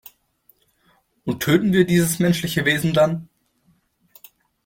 [1.25, 3.29] Und töten wir dieses menschliche Wesen dann?